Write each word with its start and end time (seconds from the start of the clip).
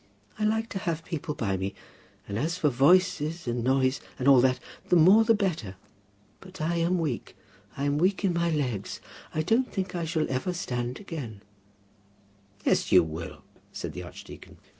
I 0.39 0.45
like 0.45 0.67
to 0.69 0.79
have 0.79 1.05
people 1.05 1.35
by 1.35 1.57
me; 1.57 1.75
and 2.27 2.39
as 2.39 2.57
for 2.57 2.69
voices, 2.71 3.45
and 3.47 3.63
noise, 3.63 4.01
and 4.17 4.27
all 4.27 4.41
that, 4.41 4.59
the 4.89 4.95
more 4.95 5.23
the 5.23 5.35
better. 5.35 5.75
But 6.39 6.59
I 6.59 6.77
am 6.77 6.97
weak. 6.97 7.35
I'm 7.77 7.99
weak 7.99 8.25
in 8.25 8.33
my 8.33 8.49
legs. 8.49 8.99
I 9.35 9.43
don't 9.43 9.71
think 9.71 9.93
I 9.93 10.05
shall 10.05 10.25
ever 10.27 10.53
stand 10.53 10.99
again." 10.99 11.43
"Yes, 12.65 12.91
you 12.91 13.03
will," 13.03 13.43
said 13.71 13.93
the 13.93 14.01
archdeacon. 14.01 14.57